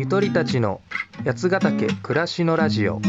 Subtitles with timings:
[0.00, 0.80] ゆとりたちの
[1.26, 3.02] 八ヶ岳暮らしのラジオ。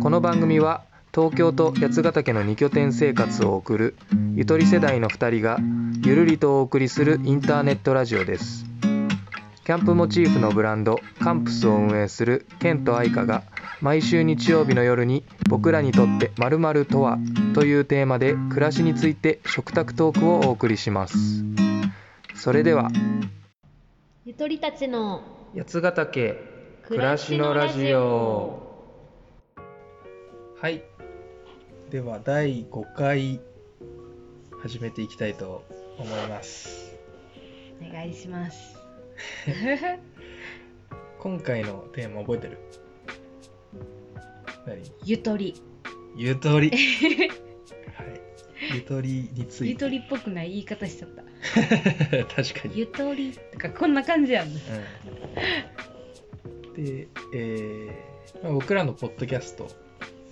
[0.00, 0.84] この番組は
[1.14, 3.94] 東京と八ヶ岳の2拠点生活を送る
[4.34, 5.58] ゆとり世代の2人が
[6.02, 8.64] ゆるりとお送りするインターネットラジオです。
[9.66, 13.42] キャンプモチーフのブランドカンプスを運営するケンと愛花が
[13.82, 17.18] 毎週日曜日の夜に僕らにとって〇〇とは
[17.52, 21.44] というテーマで暮らしについて食卓トークをお送りします。
[22.34, 22.90] それでは。
[24.24, 26.36] ゆとりたちの八ヶ岳
[26.86, 28.62] 暮らしのラジオ。
[30.58, 30.82] はい。
[31.90, 33.38] では第5回
[34.62, 35.62] 始めていきたいと
[35.98, 36.96] 思います。
[37.86, 38.78] お願いします。
[41.20, 42.58] 今回のテーマ覚えてる？
[44.66, 44.82] 何？
[45.04, 45.54] ゆとり。
[46.16, 46.70] ゆとり。
[47.92, 48.31] はい
[48.74, 49.66] ゆとりについて。
[49.68, 51.22] ゆとりっぽくない言い方しちゃった。
[52.34, 52.78] 確かに。
[52.78, 54.52] ゆとりとかこんな感じやん。
[54.52, 54.60] ね
[56.66, 59.68] うん、で、えーまあ、僕らのポッドキャスト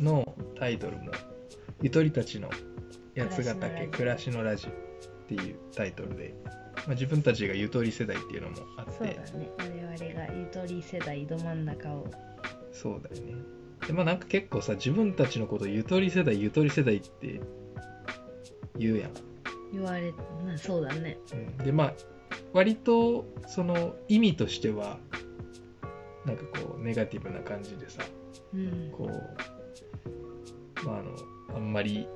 [0.00, 1.12] のタイトルも
[1.82, 2.50] 「ゆとりたちの
[3.16, 4.68] 八ヶ岳暮らしのラジ。
[4.68, 4.72] オ」っ
[5.30, 6.34] ていうタイトルで、
[6.74, 8.92] まあ、自分たちがゆとり世代っていうのもあって。
[8.92, 9.48] そうだね。
[9.58, 12.10] 我々がゆとり世代ど真ん中を。
[12.72, 13.34] そうだよね。
[13.86, 17.40] でまあなんか結構さ自分たちのことゆとり世代ゆとり世代って
[18.78, 19.10] 言うやん、
[19.72, 20.12] 言われ
[20.46, 21.18] なそうだね。
[21.32, 21.94] うん、でまあ
[22.52, 24.98] 割とその意味としては
[26.24, 28.02] なんかこうネガティブな感じでさ
[28.54, 28.90] うん。
[28.92, 31.16] こう、まあ、あの
[31.56, 32.08] あんまり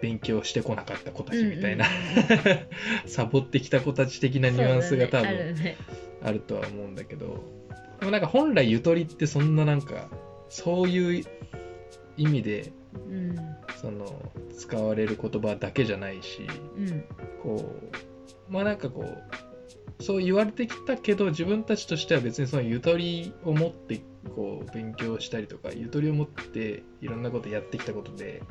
[0.00, 2.58] 勉強してこなかった子たちみたいな、うんうん
[3.06, 5.54] サボってきた子たち的なニュアンスが多分
[6.22, 7.42] あるとは思うんだけど
[8.00, 10.08] でもなんか本来ゆとりってそんななんか
[10.48, 11.24] そういう
[12.16, 13.36] 意味でうん。
[13.80, 17.04] その使われる言葉だけじゃないしうん。
[17.42, 17.80] こ
[18.48, 24.02] うまあなんかこうそう言われてきたけど自分たちとしては別にそのゆとりを持って
[24.34, 28.42] こう勉強したりとかゆとりを持っていろんなことやってきたことで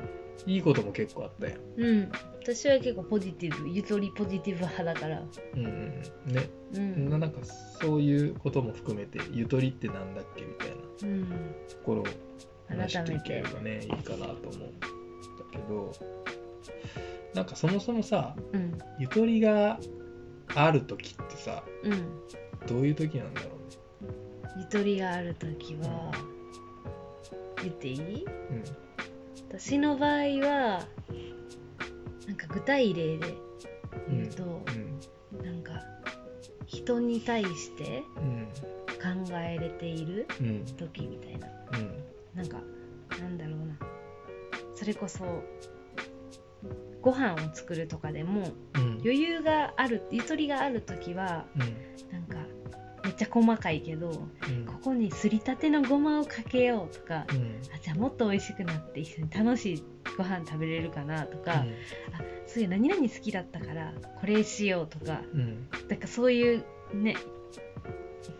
[0.46, 1.60] いいことも結構あったやん。
[1.76, 2.12] うん。
[2.42, 5.22] 私は結構ポジティブゆとりポジティブ派だから。
[5.54, 7.10] うんうんうん、ね、うん。
[7.10, 11.26] ななんかそういうことも含めてゆとりってなんだっけみたいなうん。
[11.68, 12.04] ところを
[12.68, 14.86] 話していければねいいかなと思うんだ
[15.52, 15.92] けど
[17.34, 18.78] なんかそもそもさうん。
[18.98, 19.78] ゆとりが
[20.54, 22.66] ある時ってさうん。
[22.66, 23.48] どういう時なんだろ
[24.58, 26.12] ゆとりがある時は
[27.62, 28.24] 言っていい？
[28.24, 28.26] うね。
[29.48, 30.10] 私の場合
[30.46, 30.86] は
[32.26, 33.34] なんか具体例で
[34.08, 34.62] うん言うと、
[35.32, 35.44] うん。
[35.44, 35.72] なんか
[36.66, 38.48] 人に対してうん。
[39.02, 40.64] 考えれているうん。
[40.76, 41.48] 時みたいな。
[41.48, 41.50] う
[41.82, 42.58] んなんか
[43.20, 43.78] なんだろうな。
[44.74, 45.42] それこそ
[47.00, 49.00] ご飯を作るとかでもうん。
[49.02, 51.60] 余裕があるゆとりがある時はうん。
[52.12, 52.36] なんか
[53.04, 54.66] めっちゃ細かいけどうん。
[54.66, 57.60] ここにすりたてのごまをかけようとかうん。
[57.74, 59.84] あじゃあもっと美味しくなって一緒に楽しい
[60.16, 61.64] ご飯食べれるかなとか、
[62.46, 65.68] そういう何々好きだったからこれしようとかうん。
[65.88, 66.64] なんかそういう
[66.94, 67.16] ね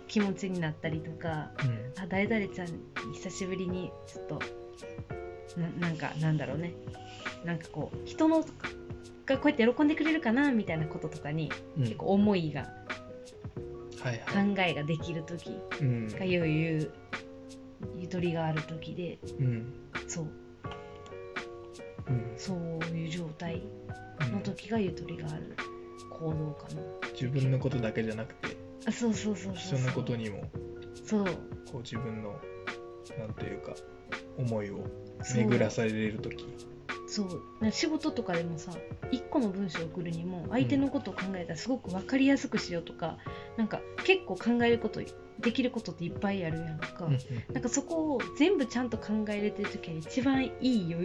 [0.09, 2.03] 気持ちになったりとかうん。
[2.03, 2.69] あ誰々ちゃん
[3.15, 4.39] 久しぶりにちょっと
[5.57, 6.73] ななんかなんだろうね。
[7.45, 8.45] なんかこう人の
[9.27, 11.83] がこうやって喜んでくれるかなみたいなこととかにうん。
[11.85, 12.63] 結構思いが
[14.03, 14.55] はいはい。
[14.55, 16.09] 考えができる時うん。
[16.09, 16.91] が余裕
[17.99, 19.73] ゆとりがある時でうん。
[20.07, 20.27] そう。
[22.09, 22.33] うん。
[22.37, 22.59] そう
[22.97, 23.63] いう状態
[24.21, 25.57] うんの時がゆとりがある
[26.11, 26.83] 行動かな、
[27.13, 28.51] 自分のことだけじゃなくてあ
[28.91, 30.45] そうそうそうそう人のことにも
[31.05, 31.25] そう。
[31.25, 32.37] こう自分の
[33.19, 33.75] なんというか
[34.39, 34.85] 思いを
[35.35, 36.47] 巡らされる時。
[37.07, 37.65] そう。
[37.65, 38.73] な仕事とかでもさ
[39.11, 43.19] 1個の文章を送るにも相手のことを考えたらすごく分かりやすくしようとか、
[43.57, 45.01] なんか結構考えること
[45.41, 47.19] できることっていっぱいあるやんか、うん
[47.53, 50.99] なんかそこを全部ちゃんと考えれてる時は一番いいよ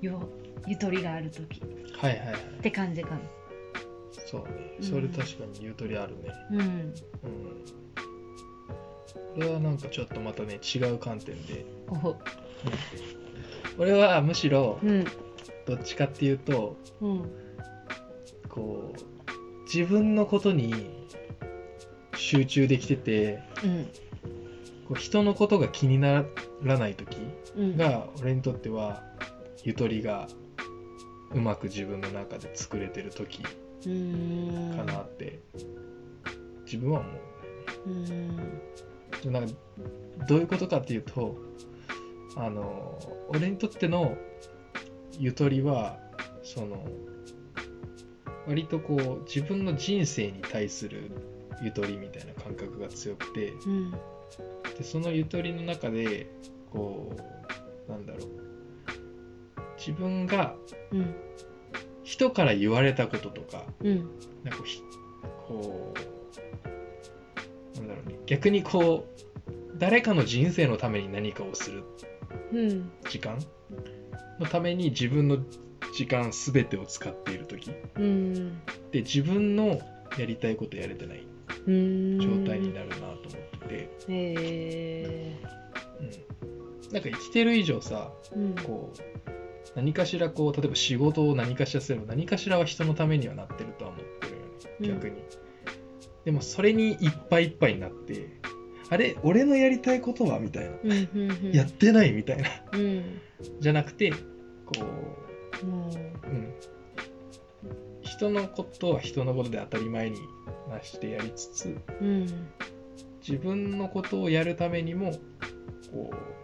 [0.00, 0.28] よ
[0.66, 1.60] ゆとりがある時。
[1.96, 2.34] はいはいはい。
[2.34, 3.20] って感じかな
[4.30, 4.42] そう。
[4.42, 4.46] ね
[4.80, 4.84] うん。
[4.84, 6.34] それ確かにゆとりあるね。
[6.52, 6.60] うん。
[6.60, 6.94] うん。
[9.34, 11.64] これはなんかちょっとまたね違う観点で。
[11.88, 12.16] お。
[13.78, 15.04] 俺はむしろうん。
[15.66, 17.30] どっちかっていうとうん。
[18.48, 20.74] こう自分のことに
[22.16, 23.84] 集中できててうん。
[24.88, 26.24] こう人のことが気にな
[26.62, 27.16] らない時
[27.56, 27.76] うん。
[27.76, 29.02] が俺にとっては
[29.64, 30.28] ゆとりが
[31.32, 33.42] うまく自分の中で作れてる時
[33.82, 35.40] かなって。
[36.68, 37.28] 自分は思う。
[39.20, 39.54] うでなんか
[40.28, 41.36] どういうことかっていうと
[42.36, 42.98] あの
[43.28, 44.16] 俺にとっての
[45.18, 45.98] ゆとりは
[46.42, 46.86] その
[48.46, 51.10] 割とこう自分の人生に対する
[51.62, 53.90] ゆとりみたいな感覚が強くてうん。
[53.90, 56.30] でそのゆとりの中で
[56.70, 57.16] こ
[57.88, 58.28] うなんだろう。
[59.78, 60.54] 自分が
[60.92, 61.14] うん
[62.08, 64.08] 人から言われたこととかうん。
[64.42, 64.82] なんかひ
[65.46, 65.92] こ
[67.76, 68.18] うなんだろうね。
[68.24, 71.84] 逆にこう誰かの人生のために何かをする
[72.50, 73.38] うん時間
[74.40, 75.36] のために自分の
[75.94, 78.62] 時間全てを使っている時うん。
[78.90, 79.78] で自分の
[80.18, 81.26] やりたいことやれてない
[81.66, 82.18] うん。
[82.20, 83.18] 状態になるなと思っ
[83.68, 85.36] てて、へえ
[86.00, 88.54] うん、なんか生きてる以上さうん。
[88.54, 89.37] こう
[89.74, 95.00] 何かしらこう例えば仕事を何かしらすれば何かしらは人のためにはなってるとは思ってるよね。
[95.00, 95.22] 逆に、
[96.24, 98.38] でもそれにいっぱいいっぱいになって
[98.90, 101.52] あれ俺のやりたいことはみたいな、うんうんうん。
[101.52, 102.48] やってないみたいな。
[102.72, 103.20] うん。
[103.60, 104.16] じゃなくてこ
[105.64, 105.90] も
[106.24, 106.54] う、うん、
[108.02, 110.16] 人のことは人のことで当たり前に
[110.70, 112.26] なしてやりつつううん。
[113.20, 115.12] 自分のことをやるためにも
[115.92, 116.37] こう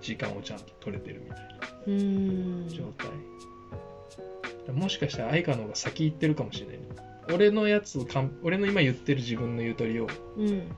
[0.00, 1.44] 時間をちゃんと取れてるみたいな。
[1.86, 2.92] うん状
[4.66, 6.76] 態、もしかしたら愛花の方が先行ってるかもしれない。
[6.78, 6.82] ね
[7.32, 10.68] 俺のやつをかん俺の今言ってる自分のゆとりをうん。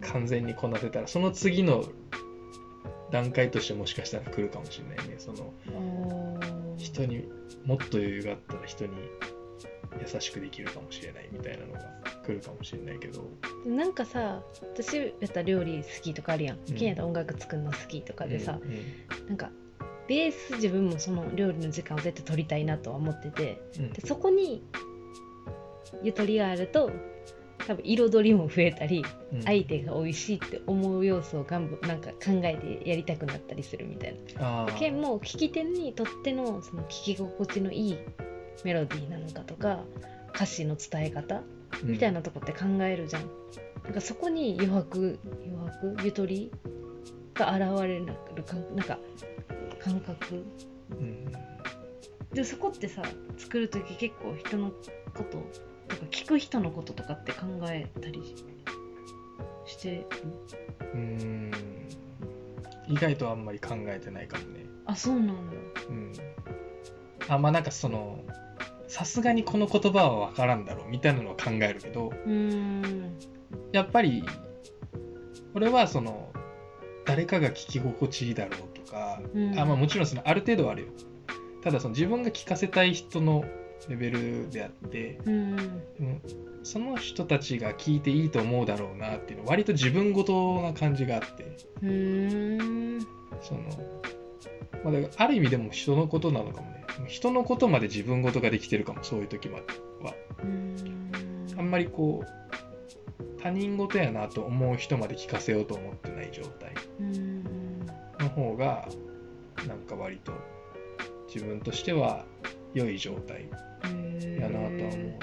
[0.00, 1.84] 完全にこなせたらその次の
[3.10, 5.16] 段階としてもしかしたら来るかもしれないね。
[5.18, 5.52] その
[6.76, 7.24] 人に
[7.64, 8.92] もっと余裕があったら人に
[10.00, 11.80] 優しくできるかもしれないみたいなのが
[12.24, 13.30] 来るかもしれないけど。
[13.66, 14.42] なんかさ
[14.74, 16.74] 私やったら料理好きとかあるやん、うん。
[16.74, 19.28] ケンやったら音楽作るの好きとかでさ、うんうん。
[19.28, 19.50] なんか
[20.08, 23.60] ベース自分もその料理の時間を絶対取りたいなとは思ってて。
[23.78, 23.92] うん。
[23.92, 24.62] でそこに
[26.02, 26.90] ゆとりがあると
[27.66, 29.42] 多分彩りも増えたり、うん。
[29.42, 34.64] 相手が美味しいって思う要素をがんなんか考えてやりたくなったりするみたいな。
[34.64, 34.78] あー。
[34.78, 37.98] ケンも聞き手にとってのその聞き心地のいい
[38.62, 39.84] メロディーなのかとか
[40.34, 41.42] 歌詞の伝え方
[41.82, 43.22] みたいなとこって考えるじゃん。
[43.84, 46.50] なんかそこに余白余白ゆとり
[47.34, 48.06] が現れる
[48.44, 48.98] かなんか
[49.80, 50.44] 感覚。
[50.90, 51.32] うん。
[52.32, 53.02] でそこってさ
[53.36, 55.38] 作る時結構人のこと
[55.88, 58.34] とか聞く人のこととかって考えたり
[59.66, 60.06] して
[60.92, 61.50] うーん。
[62.88, 64.66] 意外とあんまり考えてないかもね。
[64.86, 65.34] あそうなんだ。
[65.88, 66.12] うん
[67.28, 68.24] あまあなんかその
[68.86, 72.12] さすがにこの言葉は分からんだろうみたいなのは考えるけど
[73.72, 74.24] やっぱり
[75.54, 76.32] 俺はその
[77.04, 79.58] 誰かが聞き心地いいだろうとか、うん。
[79.58, 80.88] あまあもちろんそのある程度はあるよ。
[81.62, 83.44] ただその自分が聞かせたい人の
[83.88, 85.56] レベルであってうん。
[86.62, 91.56] その人たちが聞いていいと思うだろうなっていうのは割と自分ごとな感じがあって。
[93.42, 93.60] その、
[94.84, 96.84] まあ、だからある意味でも人のことなのかもね。
[97.08, 99.64] 人のことまで自分ごとができてるかもそういう時まで
[100.00, 100.14] は
[101.58, 106.74] あんまりこう他人事やなと思う人まで聞かせようと思ってない状態。
[108.20, 108.88] の方が
[109.66, 110.32] なんか割と
[111.26, 112.24] 自分としては
[112.74, 113.48] 良い状態。
[114.38, 115.18] やなとは思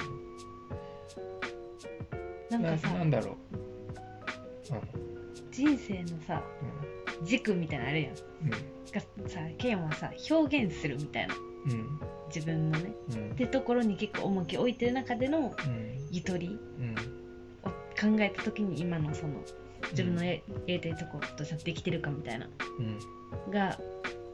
[2.50, 3.36] う、なんかさなんだろう、
[5.52, 6.44] 人生のさ
[7.24, 8.12] 軸みたいなのあるやん。
[8.12, 8.50] うん。
[8.50, 11.36] がさケンはさ表現するみたいな。
[11.36, 12.00] うんうん
[12.34, 12.94] 自分のね。
[13.12, 13.32] うん。
[13.32, 15.54] ってところに結構重きを置いてる中でのうん。
[16.12, 16.48] ゆとり
[16.80, 16.96] うん。
[17.64, 19.44] を考えた時に今のその
[19.92, 22.48] 自分のややりたいところとしてできてるかみたいな。
[22.80, 23.52] うん。
[23.52, 23.78] が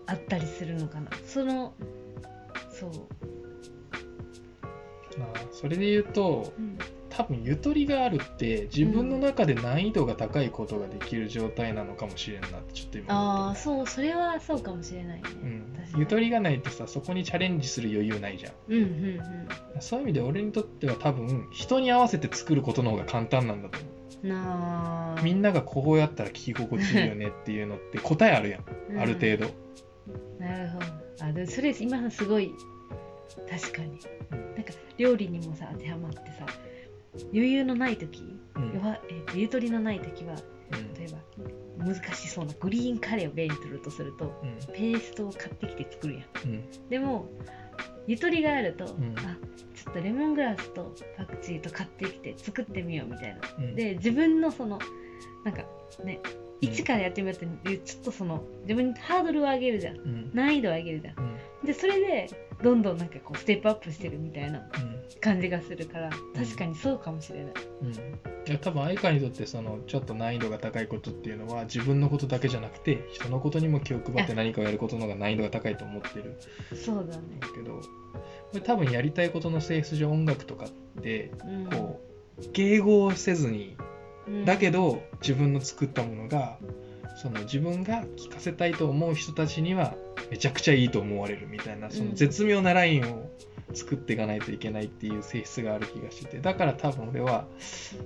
[0.05, 1.09] あったりするのかな。
[1.25, 1.73] その
[2.69, 2.91] そう、
[5.19, 6.77] まあそれで言うとうん、
[7.17, 15.23] 多分ゆとりがあるって自分の中で難易度が高いことができる状態なのかもしれんなってちょっと今思ったああそうそれはそうかもしれない。
[15.23, 15.73] ね、うん。
[15.75, 15.99] 確かに。
[16.01, 18.53] ゆとりがないとさそこにチャレンジする余裕ないじゃん。
[18.69, 19.19] うんうん
[19.79, 23.87] そういう意味で俺にとっては多分人に合わせて作ることの方が簡単なんだと思
[24.23, 24.27] う。
[24.27, 25.19] んなあ。
[25.19, 29.47] うみんながこうやったら聞き心地いいよねっていうのって 答えあるやん、うんある程度、
[30.39, 30.85] なるほど。
[31.25, 32.53] あでもそれ今のすごい。
[33.49, 33.97] 確かに。
[34.55, 36.45] なんか料理にもさ当てはまってさ
[37.33, 38.23] 余裕のない時、
[38.55, 38.73] うん。
[38.73, 40.35] 弱えーとゆとりのない時は
[40.71, 40.93] うん。
[40.93, 44.73] 例えば難しそうなグリーンカレーを例にとるとするとうん。
[44.73, 46.23] ペーストを買ってきて作るやん。
[46.45, 46.89] うん。
[46.89, 47.29] でも
[48.07, 48.87] ゆとりがあると、ん。
[49.17, 49.37] あ
[49.75, 53.41] ちょっとレモングラスとパクチーと買ってきて作ってみようみたいな。
[53.57, 53.75] うん。
[53.75, 54.79] で自分のその
[55.43, 55.63] なんか
[56.03, 59.97] ねうん一からやってみようってちょっとその自分にハードルを上げるじゃん。
[59.97, 60.31] うん。
[60.33, 61.37] 難易度を上げるじゃん。
[61.63, 64.97] でそれでどんどんなんかこうステップアップしてるみたいなうん。
[65.19, 67.91] 感じがするから確かにそうかもしれない、うん。
[67.91, 67.93] い
[68.51, 76.37] や多分愛花にとってそのちょっと難易度が高いことっていうのは自分のことだけじゃなくて人のことにも気を配って何かをやることの方が難易度が高いと思ってる。
[76.75, 77.23] そうだね。
[77.55, 77.81] けどこ
[78.53, 81.65] れ多分やりたいことの性質上音楽とかってうん。
[81.65, 81.99] こ
[82.37, 83.75] う迎合せずに
[84.27, 84.45] うん。
[84.45, 86.59] だけど自分の作ったものが
[87.15, 89.95] その自分が聞かせたいと思う人たちには
[90.29, 93.29] めちゃくちゃいいと思われるみたいなその絶妙なラインを
[93.73, 97.45] 作っていかないといけないっていう性質がある気がしててだから多分俺は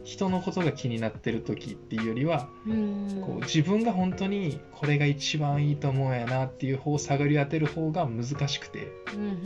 [0.03, 3.21] 人のことが気になってる時っていうよりはうん。
[3.25, 9.43] こう自分が本当にこれが一番いいと思うんやなっていう方を探り当てる方が難しくて、うん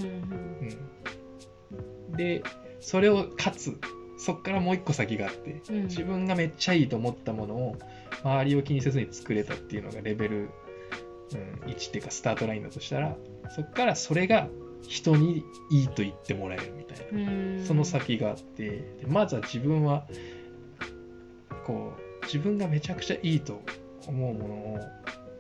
[2.15, 2.43] で
[2.79, 3.77] それをかつ。
[4.17, 5.83] そっからもう一個先があってうん。
[5.88, 7.75] 自分がめっちゃいいと思ったものを
[8.24, 10.50] 周りを気にせずに作れたっていうのがレベル、
[11.33, 13.15] うん、1っていうかスタートラインだとしたら
[13.55, 14.47] そっからそれが
[14.88, 17.65] 人にいいと言ってもらえるみたいなうん。
[17.65, 20.05] その先があってでまずは自分は
[21.65, 23.62] こう自分がめちゃくちゃいいと
[24.07, 24.79] 思うものを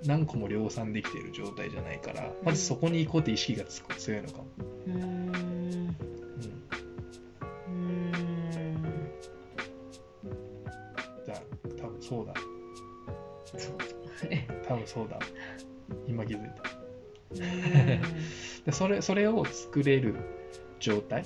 [0.05, 4.45] 何個も量産できている状態じゃないからまずそこに行こうって意識がつく強いのかも、
[4.87, 4.93] うん。
[4.93, 5.01] うん、う
[7.71, 7.75] ん。
[11.25, 11.41] じゃあ
[11.81, 12.33] 多分そうだ
[13.57, 13.71] そ
[14.25, 14.29] う。
[14.29, 15.19] ね多分そうだ。
[16.07, 16.63] 今気づいた。
[17.31, 18.01] うん
[18.65, 20.15] でそれそれを作れる
[20.79, 21.25] 状態？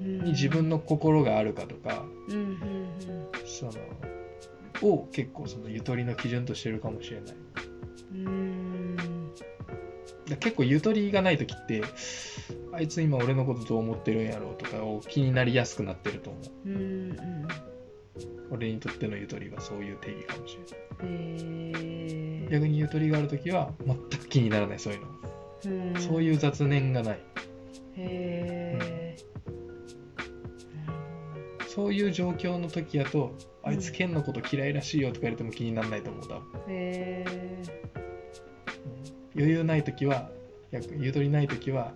[0.00, 0.24] うん。
[0.24, 2.04] に自分の心があるかとか、
[3.44, 3.72] その
[4.82, 7.36] を結構そのゆとりの基準としてるかもしれない。
[8.14, 8.96] うんうん。
[10.26, 11.82] で結構ゆとりがない時って
[12.72, 16.68] あいつ今俺のことどう思ってるんやろうとかを気になりやすくなってると思う。
[16.68, 16.78] うんう
[17.14, 17.48] ん
[18.50, 20.72] 俺にとってのゆとりはそういう定義かもしれない。
[21.12, 21.72] へ
[22.46, 25.08] え逆にゆとりがある時は全く気にならないそういうの、
[25.94, 26.00] うん。
[26.00, 27.18] そういう雑念がない。
[27.96, 29.16] へえ
[31.66, 37.24] そういう状況の時やとあいつケンのこと嫌いらしいよとか言われても気にならないと思う多分へえ
[39.36, 39.40] うん。
[39.40, 40.30] 余裕ない時は
[40.72, 41.92] 逆ゆとりない時は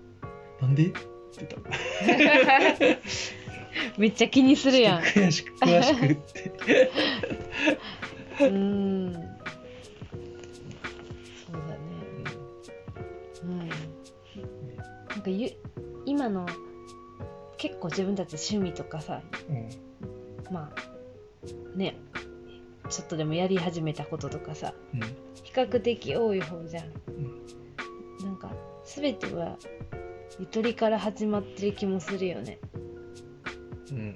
[0.60, 0.86] なんで？
[0.86, 1.00] って
[1.38, 1.56] 言った
[3.98, 5.00] めっちゃ気にするやん。
[5.02, 6.50] 詳しく詳しくって。
[8.40, 9.12] うん。
[9.12, 9.22] そう
[11.68, 11.78] だね。
[13.44, 15.50] うんなんかゆ
[16.06, 16.46] 今の
[17.56, 19.68] 結構自分たち趣味とかさうん。
[20.52, 21.96] まあね
[22.88, 25.00] ちょっとでもやり始めたこととかさうん。
[25.00, 26.84] 比較的多い方じゃん。
[26.86, 27.46] うん。
[28.24, 28.50] なんか
[28.84, 29.58] 全ては
[30.38, 32.58] ゆとりから始まってる気もするよね
[33.92, 34.14] うん。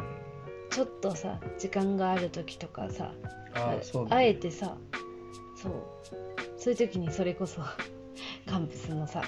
[0.70, 3.12] ちょっとさ時間がある時とかさ
[3.54, 4.76] ああそうだ、あね、えてさ
[5.56, 5.72] そう
[6.58, 7.60] そういう時にそれこそ
[8.46, 9.22] カンプスのさ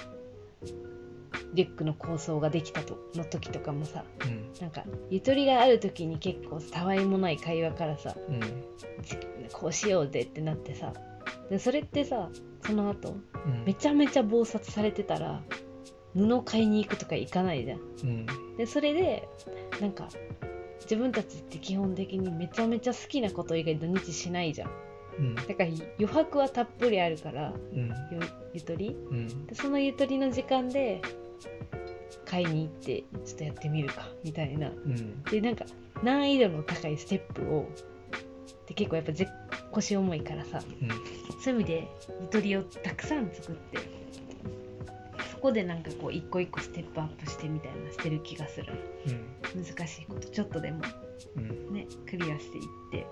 [1.53, 4.49] リュックの構想ができたとの時とかもさうん。
[4.59, 8.39] なんかゆとりがある時に結構たわいもない会話からさうん。
[8.39, 9.17] じ
[9.53, 10.93] こうしようぜってなってさ
[11.49, 12.29] でそれってさ
[12.61, 13.15] その後
[13.45, 13.63] うん。
[13.65, 15.41] めちゃめちゃ忙殺されてたら
[16.15, 17.79] 布買いに行くとか行かないじゃん。
[17.79, 18.25] うん。
[18.57, 19.27] でそれで
[19.79, 20.09] なんか
[20.81, 24.71] 自分たちって基本的にめちゃめちゃ好きなこと以外土日しないじゃん。
[25.19, 25.35] うん。
[25.35, 25.65] だから
[25.99, 27.93] 余白はたっぷりあるからうん。
[28.11, 28.19] ゆ
[28.55, 28.95] ゆとり。
[29.11, 29.45] うん。
[29.45, 31.01] でそのゆとりの時間で
[32.25, 34.69] 買いに行ってちょっとやってみるかみたいな。
[34.69, 35.23] うん。
[35.23, 35.65] でなんか
[36.03, 37.69] 難易度の高いステップを
[38.67, 39.27] で結構やっぱぜ
[39.71, 40.59] 腰重いからさ。
[40.81, 40.89] うん。
[41.41, 41.87] そういう意味で
[42.21, 43.83] ゆとりをたくさん作ってそ
[45.39, 48.73] こでなんかこう一個一個ステップアップしてみたいなしてる気がする。
[49.07, 50.27] うん難しいこと。
[50.27, 50.81] ちょっとでも。
[51.35, 51.73] うん。
[51.73, 53.07] ねクリアしていって。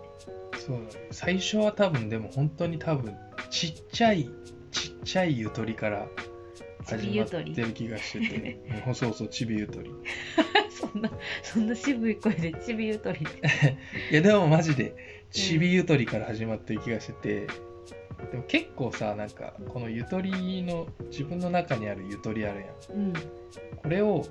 [0.60, 0.80] そう
[1.12, 3.16] 最初は多分でも本当に多分
[3.50, 4.30] ちっちゃい
[4.72, 6.08] ちっちゃいゆとりから
[6.86, 8.60] 始まってる気がしてて。
[8.88, 9.92] うんそうそうちびゆとり。
[10.70, 13.20] そんなそんな渋い声でちびゆとり。
[14.12, 14.96] いやでもマジで
[15.32, 17.48] ちびゆとりから始まってる気がしてて、
[18.32, 23.00] でも結構さなんかこのゆとりの自分の中にあるゆとりあるやん。
[23.00, 23.14] うん。
[23.78, 24.26] これを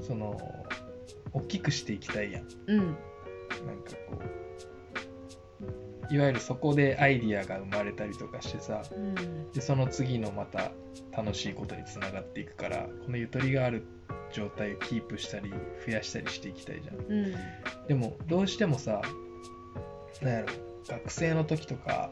[0.00, 0.36] その
[1.32, 2.48] 大きくしていきたいやん。
[2.66, 2.76] うん。
[2.78, 2.86] なん
[3.82, 4.22] かこ
[6.10, 9.52] ういわゆるそこでアイディアが生まれたりとかしてさうん。
[9.52, 10.72] でその次のまた
[11.16, 13.84] 楽しいことにつながっていくからこのゆとりがある
[14.32, 15.50] 状態をキープしたり
[15.86, 16.96] 増やしたりしていきたいじゃん。
[16.96, 17.34] うん。
[17.86, 19.02] でもどうしてもさ
[20.22, 20.46] なんやろ
[20.88, 22.10] 学生の時とか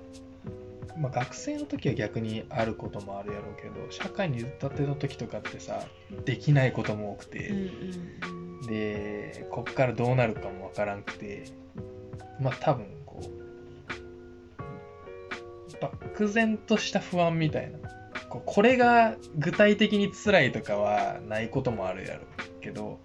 [0.99, 5.87] まあ学生の時は逆にあることもあるやろうけど社会に出たての時とかってさ
[6.25, 8.67] できないことも多くうんて、うん。
[8.67, 11.45] でこっからどうなるかもわからんくて。
[12.41, 13.37] まあ多分こう
[15.81, 17.79] 漠然とした不安みたいな。
[18.29, 22.99] こうこれが具体的に辛いとかはないこともあるやろうけど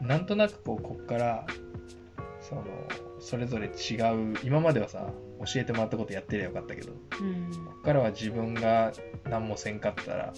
[0.00, 1.46] なんとなくこうこっから
[2.40, 2.64] その
[3.24, 3.94] それぞれ違
[4.32, 4.36] う。
[4.44, 7.48] 今まではさ教えてもらったことやってりゃよかったけどこうん。
[7.78, 8.92] っからは自分が
[9.24, 10.32] 何もせんかったら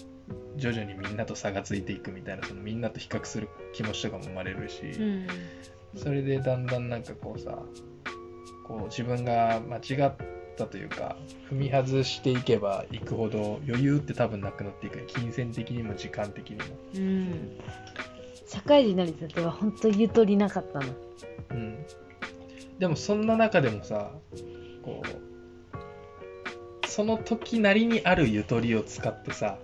[0.55, 5.27] 徐々にみんなと差がついていくみたいなそのみんなと比較する気持ちとかも生まれるし、うん。
[5.95, 7.59] それでだんだんなんかこうさ
[8.65, 10.13] こう自分が間違っ
[10.57, 11.17] たというか
[11.51, 15.05] 踏み外していけばいくほど余裕って多分なくなっていく。
[15.07, 16.63] 金銭的にも時間的にも。
[16.95, 17.59] うん。
[18.45, 20.85] 社会人になりたては本当ゆとりなかったの。
[21.51, 21.85] うん、
[22.79, 24.11] でもそんな中でもさ
[24.83, 29.59] こうその時なりにあるゆとりを使ってさ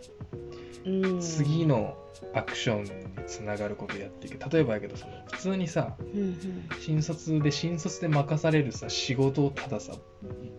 [0.86, 1.20] うん。
[1.22, 1.98] 次の
[2.34, 2.91] アクションに
[3.25, 4.50] つながることやっていく。
[4.50, 6.38] 例えばやけどその普通にさうん
[6.79, 9.93] 新卒で新卒で任されるさ仕事をたださ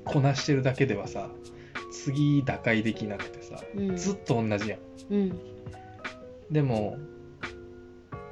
[0.04, 1.28] こなしてるだけではさ
[1.92, 3.96] 次打開できなくてさうんうん。
[3.96, 4.80] ずっと同じやん。
[5.10, 5.40] うん。
[6.50, 6.98] でも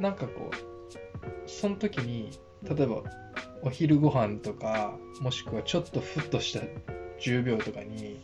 [0.01, 2.31] なんかこうその時に
[2.65, 3.03] 例えば
[3.63, 6.61] お昼ご飯とかもしくはちょっとふっとした
[7.21, 8.21] 10秒とかに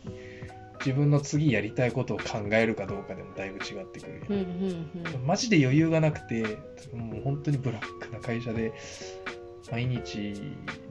[0.79, 4.33] 自分の次やりたいことを考えるかどうかでもだいぶ違ってくるやん。
[4.33, 6.57] うんうんマジで余裕がなくて
[6.93, 8.73] もう本当にブラックな会社で
[9.71, 10.33] 毎日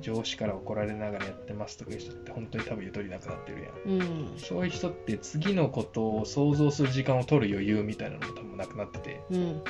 [0.00, 3.74] 上司から怒られながらやってますとかいう人って本当に多分ゆとりなくなってるやん。
[3.84, 4.00] うん。
[4.00, 4.04] う
[4.36, 9.20] んそういう人って次のことを想像する時間を取る余裕みたいなのも多分なくなってて。
[9.30, 9.62] うんうん。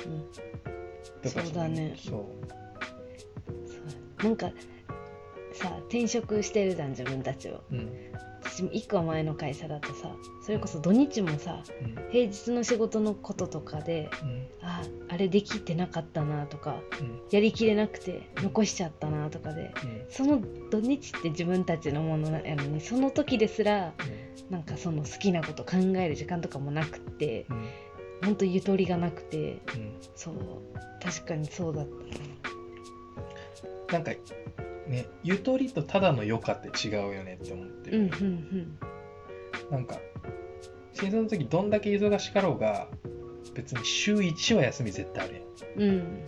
[1.23, 1.95] だからそうだね。
[1.97, 2.68] そう
[4.23, 4.51] なんか
[5.53, 7.63] さ転職してるじゃん自分たちを。
[7.73, 7.91] うん。
[8.41, 12.11] 私も1個前の会社だとさそれこそ土日もさうん。
[12.11, 14.49] 平日の仕事のこととかでうん。
[14.63, 17.21] ああれできてなかったなとかうん。
[17.31, 20.05] やりきれなくて残しちゃったなとかでうん。
[20.09, 23.93] その土日って自分たちのものやのにその時ですら
[24.51, 27.69] なんかその好きなこと考える時間とかもなくってうん。
[28.25, 29.99] ほんとゆとりがなくてうん。
[30.15, 30.35] そう
[31.03, 31.93] 確かにそうだった
[33.93, 34.13] なんか
[34.87, 38.79] ねゆとりとただの余暇って違うよねって思ってる、うんうん
[39.71, 39.99] なんか
[40.95, 42.89] 新卒の時どんだけ忙しかろうが
[43.55, 45.45] 別に週1は休み絶対あるやん。
[45.83, 45.91] うん。
[45.91, 46.27] うん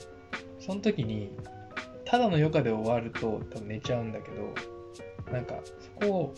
[0.61, 1.31] その時に
[2.05, 4.55] ただの余暇で終わると多分寝ちゃうんだけど
[5.33, 5.61] なんか
[6.01, 6.35] そこを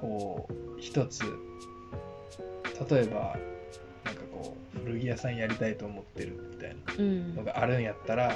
[0.00, 1.22] こう一つ
[2.88, 3.36] 例えば
[4.04, 7.34] なんかこう古着屋さんやりたいと思ってるみたいなうん。
[7.36, 8.34] のがあるんやったら、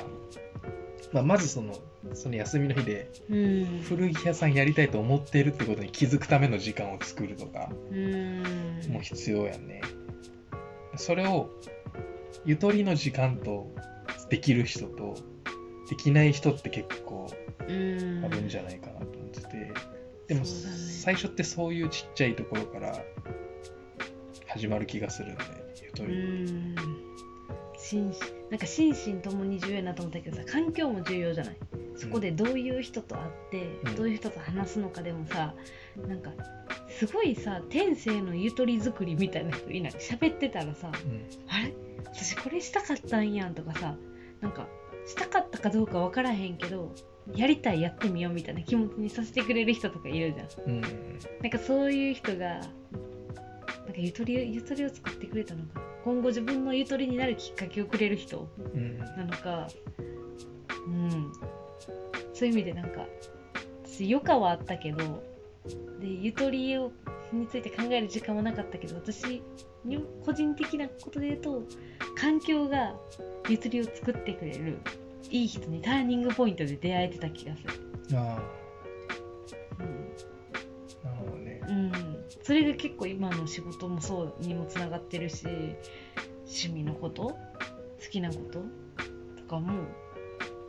[1.12, 1.74] まあ、まずその
[2.14, 3.82] その休みの日でうん。
[3.82, 8.42] 古着屋さんやりたいと思っているってことに気づくための時間を作るとかうん。
[8.90, 9.80] も必要やんね。
[10.96, 11.50] それを
[12.44, 13.70] ゆとりの時間と
[14.30, 15.16] できる人と
[15.90, 17.30] できない人って結構
[17.68, 18.22] うん。
[18.24, 19.72] あるんじゃないかなと思ってて、
[20.28, 22.96] でも最初ってそういうちっちゃいところから
[24.46, 25.42] 始まる気がするんで
[26.04, 26.06] う。
[26.08, 26.14] り。
[26.14, 26.74] ん。
[27.78, 28.12] 心
[28.50, 31.56] なんか心身ともに重要やなと思ったけどさ環境も重要じゃない？
[31.94, 33.96] そこでどういう人と会って、うん。
[33.96, 35.54] どういう人と話すのかでもさ
[36.08, 36.32] なんか
[36.88, 39.92] すごいさ天性のゆとり作りみたいな人いない？
[39.92, 41.26] 喋ってたらさうん。
[41.48, 41.74] あれ？
[42.06, 43.94] 私これしたかったんやんとかさ
[44.40, 44.66] なんか
[45.06, 46.94] したかったかどうか分からへんけど
[47.34, 50.70] やりたいやってみようみたいな気持ちにさせてくれる人とかいるじゃん。
[50.70, 50.80] うん。
[50.80, 50.88] な
[51.48, 52.60] んかそういう人が
[53.86, 55.80] なんかゆとりゆとりを作ってくれたのか。
[56.04, 58.98] 今後自分のゆとりになるきっかけをくれる人うん。
[58.98, 59.68] なのか。
[60.86, 61.32] うん。
[62.32, 63.06] そういう意味でなんか
[63.84, 65.22] 私余暇はあったけど
[66.00, 66.92] でゆとりを
[67.32, 69.42] について考える時間はなかったけど私
[69.84, 71.62] に個人的なことで言うと
[72.14, 72.94] 環境が
[73.48, 74.78] ゆとりを作ってくれる
[75.30, 77.70] いい人にターニングポイントで出会えてた気がする。
[78.18, 78.38] あ
[79.80, 79.86] うん。
[81.04, 81.32] あなるほど。
[81.32, 81.35] ね。
[81.68, 81.92] うん、
[82.42, 85.46] それが結構今の仕事もそうにもつながってるし
[86.44, 87.36] 趣味のこと好
[88.10, 88.62] きなこと
[89.42, 89.84] とかも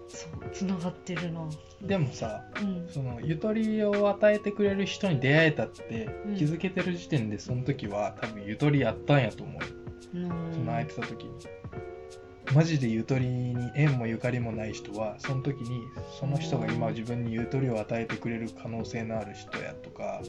[0.08, 1.48] そうつながってるな。
[1.82, 2.88] でもさうん。
[2.90, 6.36] そのゆとりを与えてくれる人に出会えたってうん。
[6.36, 9.68] 気づけてる時点でその時は多分ゆとりあったんやと思うよ。
[10.16, 10.54] うん。
[10.54, 11.32] その空いてた時に。
[12.54, 15.82] マジでゆとりに縁もゆかりもない人はその時に
[16.18, 20.22] その人が今自分にゆとりを与えてくれる可能性のある人やとか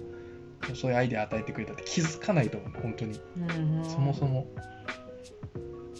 [0.75, 3.21] そういうアイデア与えてくれたって気づかないと思う本当に。
[3.37, 4.47] うんそもそも。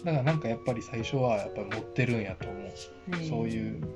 [0.03, 2.71] だからなんかやっぱり最初はやっぱり持ってるんやと思う。
[3.27, 3.87] そういうも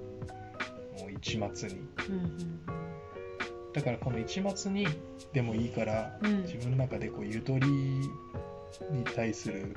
[1.07, 1.75] う一末に。
[2.09, 2.59] うん
[3.73, 4.87] だからこの一末に
[5.33, 6.31] でもいいからうん。
[6.31, 8.09] うん自分の中でこうゆとりに
[9.15, 9.75] 対する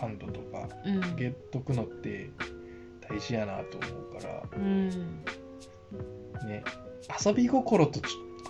[0.00, 1.16] 感度とかうん。
[1.16, 2.30] げっとくのって
[3.08, 3.86] 大事やなと思
[4.18, 4.42] うから。
[4.56, 4.88] うん。
[6.46, 6.64] ね。
[7.24, 8.04] 遊び心とち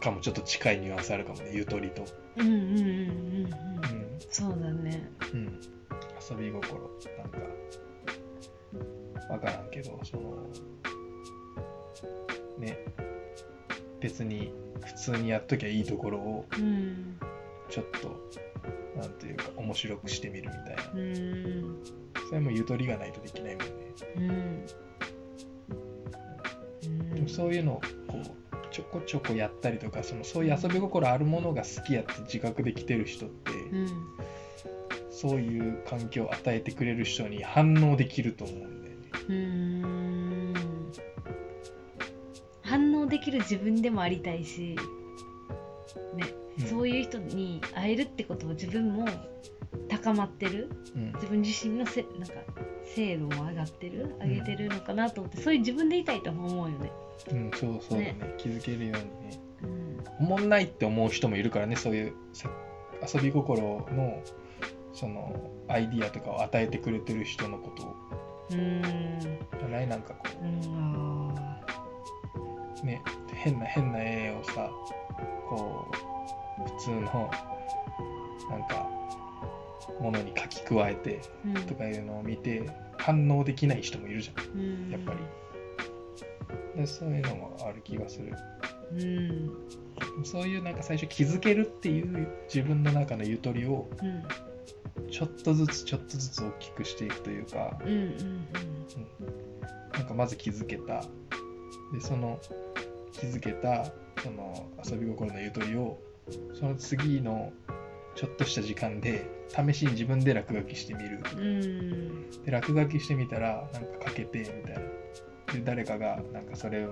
[0.05, 2.05] かもちょっと近いニュアンスあるかもねゆとりと、
[2.37, 2.85] うんうんうんうんうん。
[2.85, 3.55] うん
[4.31, 5.09] そうだね。
[5.33, 5.61] うん、
[6.31, 7.39] 遊び心なんか
[9.33, 10.37] わからんけどその
[12.59, 12.79] ね
[14.01, 14.53] 別に
[14.85, 17.17] 普通にやっときゃいいところをうん
[17.71, 18.21] ちょっと
[19.01, 20.83] なんていうか面白くしてみるみたいな。
[20.95, 21.83] うん。
[22.29, 23.73] それもゆとりがないとできないもんね。
[24.17, 24.21] う
[26.91, 27.15] ん。
[27.15, 28.44] でもそういうのをこう
[28.75, 33.87] ちょこちょこやったりとかそのそういう遊び心あるものが好きやって自覚できてる人って、うん。
[35.13, 39.11] そういう環境を与えてくれる人に反応できると思うんだよね。
[39.29, 40.55] うーん。
[42.63, 44.77] 反応できる自分でもありたいし、
[46.17, 46.27] ね。
[46.59, 46.67] うん。
[46.67, 49.07] そういう人に会えるってことは自分も
[49.89, 50.69] 高まってる。
[50.97, 51.13] うん。
[51.13, 52.35] 自分自身のせなんか
[52.95, 56.93] 精度も上がってる上げてるのかなと思って、そういう自分でいたいとも思うよね。
[57.31, 58.35] うん、そうそうだね。
[58.39, 59.41] 気づけるようにね。
[59.63, 60.05] うん。
[60.21, 62.49] おもんないって思う人もいるからねそういうせ
[63.17, 64.23] 遊び心の
[64.93, 67.97] そのアイディアとかを与えてくれてる人のことを。
[68.51, 69.71] うーん。
[69.71, 70.45] ないなんかこう。
[72.83, 73.03] うね
[73.35, 74.71] 変な変な絵をさ
[75.49, 77.31] こう普通の
[78.51, 78.89] なんか
[80.01, 81.21] ものに書き加えて
[81.67, 82.69] とかいうのを見て
[82.99, 85.19] 反応できない人もいるじゃんうんやっぱり。
[86.77, 88.35] でそういうのもある気がする。
[88.93, 89.51] うん
[90.25, 94.23] そういうなんか最初気づけるっていう自分の中のゆとりをうん
[95.11, 98.47] ちょっとずつちょっとずつ大きくしていくというか、うんうん
[99.93, 101.05] なんかまず気づけた。
[101.93, 102.41] で、その
[103.13, 103.93] 気づけた
[104.23, 105.99] その遊び心のゆとりを
[106.55, 107.53] その次の
[108.15, 111.21] ちょっとした時間で試しに自分で落書きしてみる。
[112.45, 114.81] で、落書きしてみたらなんか書けてみたいな。
[115.53, 116.91] で、誰かがなんかそれを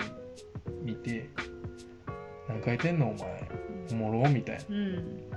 [0.83, 1.29] 見て、
[2.49, 3.49] 何書いてんのお前。
[3.91, 4.65] おもろみたいな。
[4.69, 5.33] うん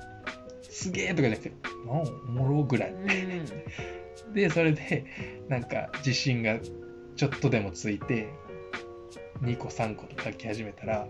[0.63, 1.51] すげえとかじゃなくて、
[1.87, 2.91] なんおもろぐらい。
[2.91, 3.45] うん
[4.33, 5.05] で、それで、
[5.47, 6.59] なんか自信が
[7.15, 8.27] ちょっとでもついて、
[9.41, 11.07] 2個3個と書き始めたら、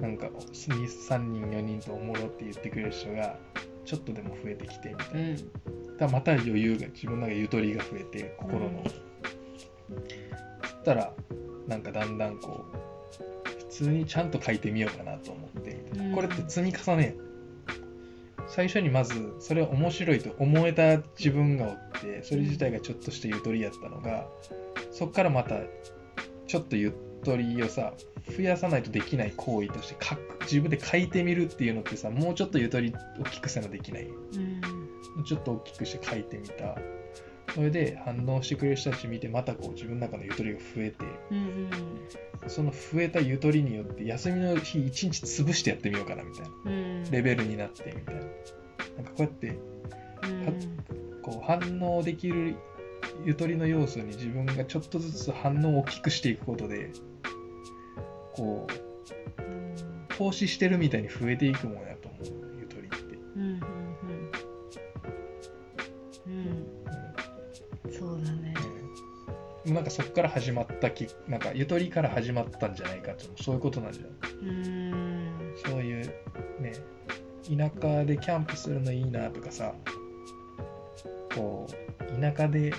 [0.00, 3.36] なんか2、3人、4人とおもろって言ってくれる人が、
[3.84, 5.20] ちょっとでも増えてきてみたいな。
[5.20, 5.96] うん。
[5.98, 8.66] だまた余裕が、自分の中でゆとりが増えて、心の。
[8.66, 8.84] うん。
[8.84, 11.12] そしたら、
[11.66, 16.04] なんかだんだんこう、普通にちゃんと書いてみようかなと思ってみたいな。
[16.06, 16.14] うん。
[16.14, 17.16] これって積み重ね
[18.50, 24.26] 最初にまずそれは面白いと思えた自分がおってそれ自体がちょっとしたゆとりやったのが
[24.90, 25.54] そっからまた
[26.48, 27.92] ちょっとゆとりをさ
[28.36, 34.04] 増やさないとできない行為として書く自分で書いてみるっていうのってさもうちょっとゆとり大きくせなできない。
[34.04, 35.24] うん。
[35.24, 36.76] ちょっと大きくして書いてみた。
[37.54, 41.70] それで反応してくれる人たち見てまたこう自分の中のゆとりが増えてうん。
[42.46, 46.50] その増えたゆとりによって休みの日一日潰してやってみようかなみたいな。
[46.64, 47.10] うん。
[47.10, 48.20] レベルになってみたいな。
[48.20, 48.30] なん
[49.04, 51.22] かこうやってうん。
[51.22, 52.56] こう反応できる
[53.24, 56.90] ゆとりの要素に自分がちょっとずつ反応を大きくしていくことで
[58.40, 58.66] こ
[59.38, 59.74] ううん。
[60.16, 62.22] 投資してるみたいに増えていくもんやと思う
[62.58, 62.96] ゆとりって、
[63.36, 63.50] うんうん
[66.26, 66.40] うん
[67.86, 67.92] うん。
[67.92, 68.54] そうだね。
[69.66, 69.74] うん。
[69.74, 74.10] なんかそこから始まったきなんかゆとりから始まったんじゃないかってそういうことなんじゃない？
[74.48, 75.54] うん。
[75.64, 76.06] そういう
[76.60, 76.72] ね
[77.44, 79.74] 田舎でキャンプするのいいなとかさ
[81.34, 82.72] こう田舎で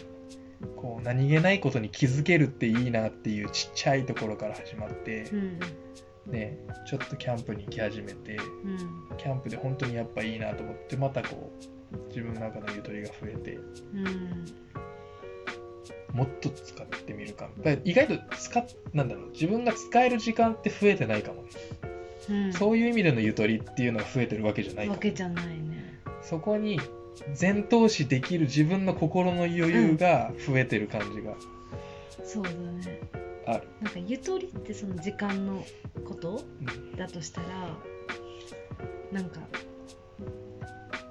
[0.76, 5.60] こう何気ないことに気づけるっていいなっていうちっちゃいところから始まってう、ん
[6.28, 9.18] ね、ちょっとキャンプに行き始めてうん。
[9.18, 11.52] キャンプで本当にやっぱいいなと思ってまたこ
[11.94, 14.46] う自分の中のゆとりが増えてうん。
[16.14, 21.50] もっと使ってみるかだから意外と使っなんだろう自分が使える時間って増えてないかもね、
[22.30, 22.54] うん。
[22.54, 26.00] そういう意味でのゆとりっていうのが増えてるわけじゃないわけじゃないね。
[26.22, 26.80] そこに
[27.34, 31.36] 全投資できる自分の心の余裕が増えてる感じが。
[32.24, 33.00] そうだね。
[33.46, 33.68] ある。
[33.82, 35.64] なんかゆとりってその時間の
[36.06, 36.96] ことうん。
[36.96, 37.48] だとしたら
[39.12, 39.40] なんか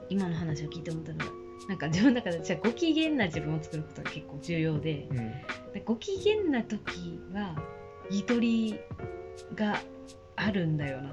[0.09, 1.25] 今の話を聞いて思ったのが
[1.69, 5.17] なんか自分の中でじゃあご機嫌な自分を作ることが結構重要でうん。
[5.73, 7.57] でご機嫌な時は
[8.11, 8.79] ゆとり
[9.55, 9.81] が
[10.37, 11.11] あるんだよな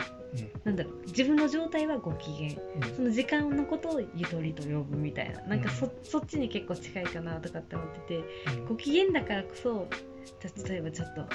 [0.64, 0.94] なんだろう。
[1.08, 2.52] 自分の状態はご機嫌。
[2.52, 2.96] うん。
[2.96, 5.42] その時間のことをゆとりと呼ぶみたいな。
[5.44, 8.16] なんかそ,、うそっちに結構近いかなとかって思ってて
[8.58, 8.66] うん。
[8.66, 9.88] ご機嫌だからこそ
[10.40, 11.26] た例えばちょっと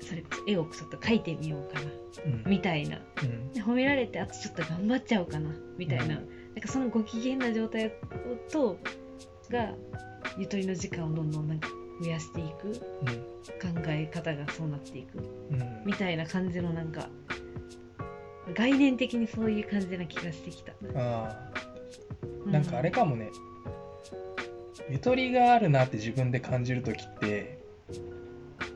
[0.00, 1.86] それこそ絵をちょっと描いてみようかな。
[2.26, 2.44] うん。
[2.46, 2.98] みたいな。
[3.22, 3.52] うん。
[3.52, 5.50] で褒められてあとちょっと頑張っちゃおうかな。
[5.76, 6.10] みたいな,、うん。
[6.54, 7.92] なんかそのご機嫌な状態
[8.50, 8.78] と
[9.50, 9.74] が
[10.38, 11.68] ゆとりの時間をどんどんなんか
[12.00, 15.22] 増やしていくうん考え方がそうなっていくう
[15.54, 17.08] んみたいな感じのなんか
[18.54, 20.72] 概念的にそういう感じな気がしてきた。
[20.96, 21.52] あ
[22.46, 23.30] あなんかあれかもね、
[24.90, 27.62] ゆとりがあるなって自分で感じるときって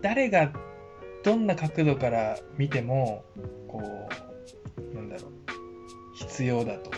[0.03, 0.53] 誰が
[1.25, 3.25] どんな角度から見ても
[3.67, 3.83] こ
[4.93, 5.31] うなんだろう
[6.15, 6.91] 必要だと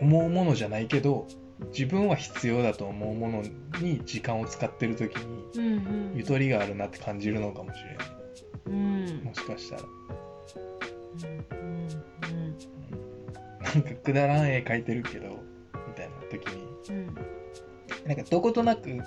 [0.00, 1.26] 思うものじゃないけど
[1.68, 3.42] 自分は必要だと思うもの
[3.80, 6.12] に時間を使ってるときにうんうん。
[6.16, 8.06] ゆとりがあるなって感じるのかもしれない。
[8.66, 9.24] うん。
[9.24, 9.82] もしかしたら。
[9.82, 9.86] う
[11.56, 11.88] ん
[13.62, 15.28] なんかくだらん絵描いてるけど
[15.88, 16.66] みたいな時に。
[16.90, 17.14] うん。
[18.06, 19.00] なんかどことなく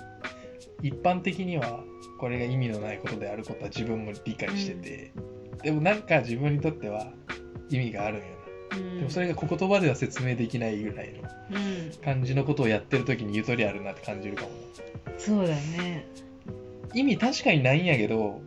[0.82, 1.84] 一般的には
[2.18, 5.12] これが意味のないことであることは自分も理解してて、
[5.62, 7.12] でもなんか自分にとっては
[7.68, 8.35] 意味があるんよね、うん
[8.70, 12.04] でもそれが言葉では説明できないぐらいのうん。
[12.04, 14.50] 感じのことをやってる時にゆとりあるなって感じるかも。
[14.50, 14.56] な
[15.18, 16.06] そうだね。
[16.94, 18.40] 意味確かにないんやけど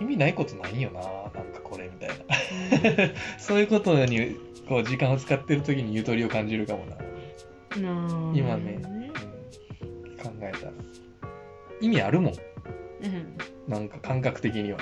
[0.00, 3.14] 意味ないことないよななんかこれみたいな。
[3.38, 4.36] そういうことに
[4.68, 6.96] こう時間を使ってる時にゆとりを感じるかもな、
[7.76, 10.66] うん今ねうん、考えた。
[10.66, 10.72] ら
[11.80, 12.32] 意味あるもん。
[12.32, 13.36] うん。
[13.68, 14.78] なんか感覚的には。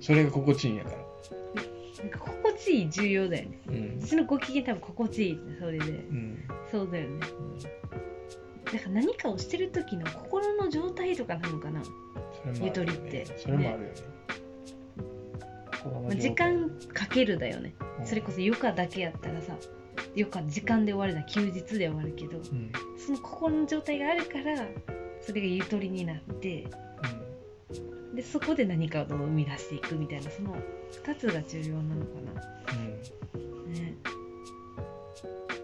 [0.00, 1.03] それが心地いいんやから
[2.10, 3.58] 心地いい重要だよね。
[3.68, 4.00] うん。
[4.00, 5.84] 私のご機嫌多分心地いいそれで。
[5.84, 6.44] うん。
[6.70, 7.20] そうだよね。
[8.64, 11.86] だから何かをしてる時の心の状態とかなのかな、ね。
[12.62, 13.26] ゆとりって。
[13.36, 13.92] それもあるよね。
[15.72, 16.20] 心のまあ、状態。
[16.20, 17.74] 時間かけるだよね。
[18.00, 18.06] うん。
[18.06, 19.56] それこそ余暇だけやったらさ
[20.16, 22.38] 余暇時間で終わるな休日で終わるけど。
[22.38, 22.72] うん。
[22.98, 24.66] その心の状態があるから
[25.20, 26.66] それがゆとりになって
[28.14, 30.56] でそこで何かを生み出していくみたいなその
[31.04, 32.12] 2つが重要なのか
[32.72, 33.72] うん。
[33.72, 33.94] なね、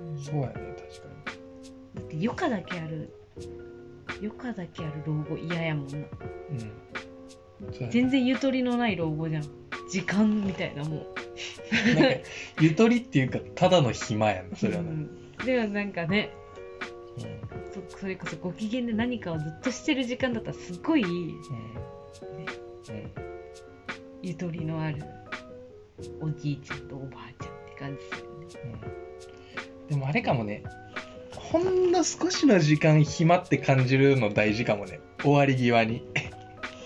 [0.01, 0.15] うん。
[0.15, 1.09] うんそうやね確か
[1.95, 3.13] だって余暇だけある
[4.21, 5.93] 余暇だけある老後嫌やもんな。
[5.97, 9.43] にうん全然ゆとりのない老後じゃん。
[9.91, 11.07] 時間みたいなもう
[12.61, 15.47] ゆとりっていうかただの暇やんそれはね、うん。
[15.47, 16.31] でもなんかね
[17.19, 17.91] うん。
[17.91, 21.05] そそれこそご機嫌で何かをずっとしてる時間だったらすごい。
[21.05, 21.31] うん
[22.89, 23.11] うん。
[24.23, 25.03] ゆとりのある
[26.21, 28.81] おじいちゃんとおばあちゃんって感じするよね。
[28.85, 30.63] うんでもあれかもね。
[31.35, 35.01] ほんの少しの時間暇って感じるの大事かもね。
[35.21, 36.05] 終わり際に。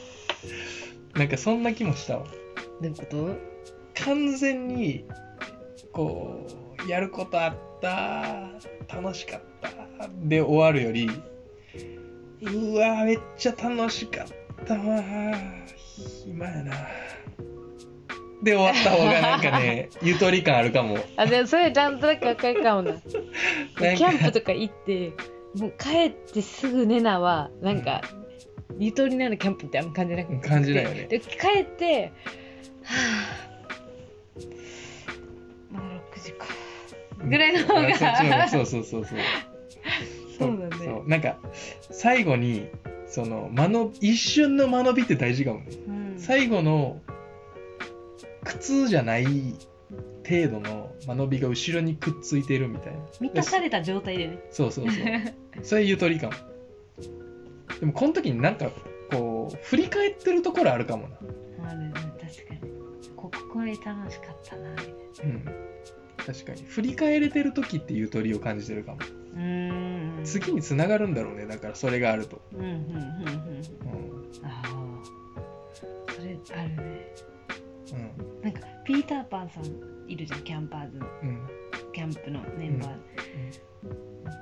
[1.14, 2.24] なんかそんな気もしたわ。
[2.24, 2.32] ど
[2.80, 3.36] ういうこと？
[4.04, 5.04] 完全に
[5.92, 6.46] こ
[6.86, 8.50] うやることあった
[8.88, 11.08] 楽しかったで終わるより
[12.42, 14.34] うわめっちゃ楽しかった
[14.72, 15.02] わ
[16.24, 16.72] 暇やな。
[18.42, 20.98] で終わった方がなんかね ゆとり感あるかも。
[21.16, 22.92] あでもそれちゃんとだけわかるかもな。
[22.92, 23.02] なんか。
[23.80, 25.12] キャンプとか行って
[25.54, 28.02] もう帰ってすぐ寝なはなんか、
[28.78, 30.48] ゆとりのあるキャンプってあんま感じなくて。
[30.48, 31.06] 感じないよね。
[31.06, 32.12] で帰って
[32.82, 32.94] は
[34.40, 34.44] あ
[35.70, 35.86] まだ
[36.16, 36.46] 6時か。
[37.24, 37.88] ぐらいの方が。
[37.88, 39.18] あそっちの方がそうそうそうそう。
[40.38, 41.36] そうだねそうなんか
[41.90, 42.68] 最後に
[43.14, 45.66] その間の一瞬の間延びって大事かもね。
[45.86, 46.14] うん。
[46.18, 47.00] 最後の
[48.42, 49.24] 苦痛じゃない
[50.28, 52.98] 程度の間延びが後ろにくっついてるみたいな。
[53.20, 54.40] 満たされた状態でね。
[54.50, 55.04] そうそうそう。
[55.62, 56.32] それゆとりかも。
[57.78, 58.72] でもこの時になんか
[59.12, 61.16] こう振り返ってるところあるかもな。
[61.68, 62.72] あるね確かに。
[63.14, 64.94] ここれ楽しかったなみたいな。
[65.22, 65.73] うん
[66.26, 66.62] 確かに。
[66.62, 68.98] 振り返れてる時ってゆとりを感じてるかも。
[69.34, 70.24] うーん。
[70.24, 71.46] 次につながるんだろうね。
[71.46, 72.78] だからそれがあると、うんうんうんうん。
[72.78, 74.46] うん。
[74.46, 75.02] ああ
[75.76, 77.14] それあるね。
[77.92, 78.42] うん。
[78.42, 80.98] なんかピーターパンさんいるじゃんキャンパーズ。
[80.98, 81.48] のうん。
[81.92, 82.90] キャンプのメンバー、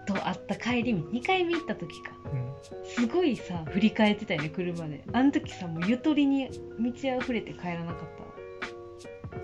[0.07, 2.13] と会った帰り道2回目行った時か。
[2.25, 2.53] うん。
[2.85, 5.05] すごいさ振り返ってたよね車で。
[5.13, 8.22] あの時さもうゆとりに満ち溢れて帰らなかった。
[8.22, 8.22] わ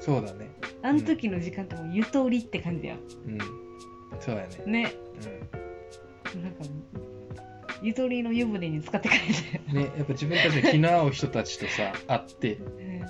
[0.00, 0.50] そうだね。
[0.82, 2.98] あの時の時間ってもうゆとりって感じやん。
[2.98, 3.00] う
[3.32, 3.38] ん。
[4.20, 4.64] そうやね。
[4.66, 4.92] ね。
[6.42, 6.64] なんか
[7.82, 12.58] ゆとりの湯船に使って帰ったようんねやっぱ自分たちの気の合う人たちとさ 会って。
[12.76, 13.06] ね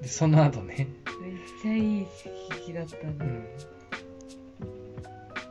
[0.00, 0.88] でその後ね、
[1.22, 2.30] めっちゃいい刺
[2.66, 3.46] 激だったね、うん、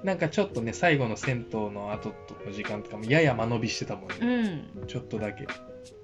[0.03, 2.13] なんかちょっとね最後の銭湯の後
[2.45, 4.67] の時間とかもやや間延びしてたもんうね、ん。
[4.85, 5.47] ちょっとだけ。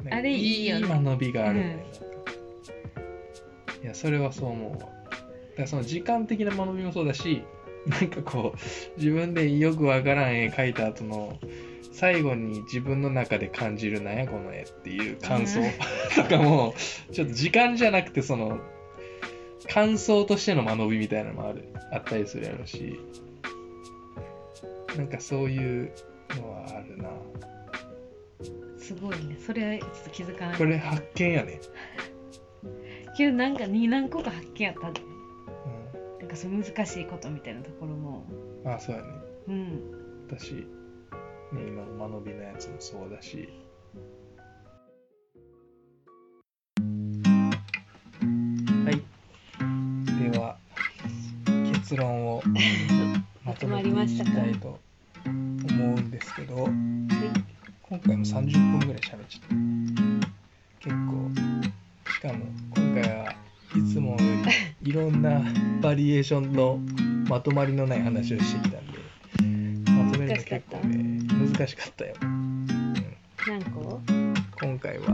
[0.09, 0.87] あれいいよね。
[0.87, 2.18] 間延びがあるね、なんか
[3.83, 4.77] いやそれはそう思うわ。
[4.79, 4.91] だか
[5.57, 7.43] らその時間的な間延びもそうだし
[7.85, 11.37] なんかこう自分でよくわからん絵描いた後の
[11.91, 15.69] 最後に自分の中で感じるなんやこの絵っていう感想うん。
[16.15, 16.73] とかも
[17.11, 18.59] ちょっと時間じゃなくてその
[19.67, 22.99] 感想としての間延びみたいなのもあるあったりするやろし。
[24.97, 25.91] なんかそういう
[26.35, 27.09] のはあるな。
[28.77, 29.37] すごいね。
[29.39, 30.57] それはちょっと気づかない。
[30.57, 31.59] これ発見やね、
[33.19, 38.23] けどなんかに何個か発見あったでうなんかそう難しいことみたいなところも。
[38.63, 39.07] ん、あそうやね。
[39.49, 39.81] うん。
[40.29, 40.65] 私、ね、
[41.67, 43.49] 今の間延びのやつもそうだし。
[48.85, 50.31] はい。
[50.31, 50.55] では
[51.73, 52.43] 結論を
[53.43, 54.79] まとめていきたいと
[55.25, 56.55] 思うんですけど
[57.81, 59.55] 今回も30分ぐらい喋っちゃった。
[60.79, 61.78] 結構
[62.19, 63.33] しかも今回は
[63.77, 64.17] いつもよ
[64.83, 65.41] りいろんな
[65.79, 66.77] バリエーションの
[67.29, 68.99] まとまりのない話をしてきたんで
[69.89, 71.21] まとめるの結構ね
[71.55, 72.03] 難しかった。
[72.03, 72.65] よ、うん、
[73.47, 74.01] 何個？
[74.59, 75.05] 今回は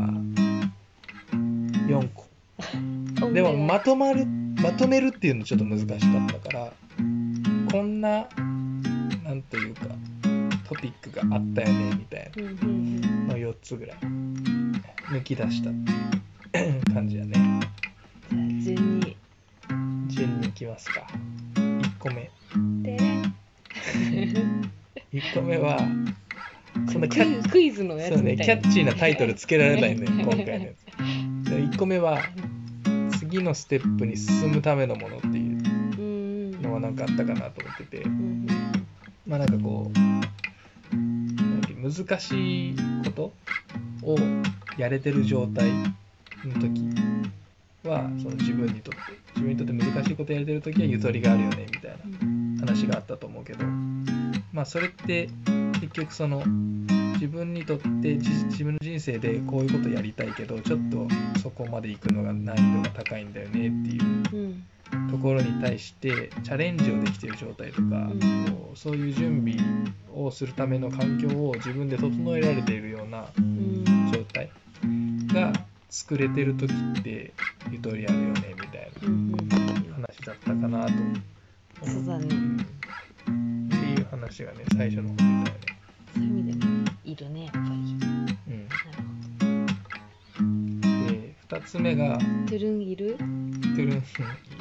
[1.87, 2.25] 4個。
[3.31, 6.71] でもまとまるまとめるっていうのちょっと難しかったから
[7.71, 8.27] こんな
[9.23, 9.81] なんというか
[10.67, 13.97] トピックがあったよねみたいなの4つぐらい
[15.11, 15.69] 抜き出した
[16.93, 17.33] 感じやね。
[18.31, 19.17] じゃあ順に
[20.07, 21.07] 順にいきますか。
[21.55, 22.31] 1個目
[22.81, 22.91] で。
[22.91, 23.23] ね
[25.13, 25.79] 1個目は
[26.91, 30.71] そんなキャックイズのやそうねつみたいキャッチーなタイトルつけられないね 今回のや
[31.43, 31.49] つ。
[31.49, 32.19] で1個目は
[33.19, 36.01] 次のステップに進むためのものっていうう
[36.57, 38.03] んのはなんかあったかなと思ってて。
[38.03, 38.47] うん
[39.27, 40.15] まあなんかこう
[41.81, 43.33] 難しいこと
[44.03, 44.17] を
[44.77, 45.67] やれてる状態
[46.47, 46.81] の時
[47.87, 48.99] はその自分にとって
[49.35, 53.65] 自分にとって難しいことやれてる時はゆとりがあるよねみたいな話があったと思うけど
[54.51, 55.29] まあそれって
[55.73, 56.43] 結局その
[57.13, 61.07] 自分にとってじ自分の人生でこういうことやりたいけどちょっと
[61.41, 64.63] そこまで行くのが難易度が高いんだよねっていううん。
[65.09, 68.07] ところに対してチャレンジをできている状態とか、
[68.75, 69.57] そういう準備
[70.13, 73.83] をするための環境を自分で整えられているようなうん。
[74.13, 74.49] 状態
[75.33, 75.51] が
[75.95, 77.31] 作れてる時って
[77.71, 78.91] ゆとりあるよねみたい
[79.87, 80.93] な話だったかなと
[81.81, 82.27] 思そうだね。
[83.27, 85.07] うんっていう話がね最初の。
[85.07, 85.49] 方でたよね。
[86.13, 86.73] そういう意味でも
[87.05, 87.65] いるねやっぱり。
[87.65, 87.71] うん。
[88.67, 88.91] なる
[90.37, 93.15] ほで2つ目がどトゥルンいる？
[93.17, 94.03] トゥルン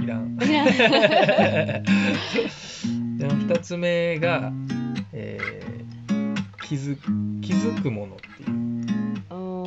[0.04, 0.36] いらん。
[0.38, 0.44] で
[3.26, 4.52] も2つ目が、
[5.12, 5.74] えー
[6.62, 6.96] 気づ
[7.42, 8.63] 気づくものっていう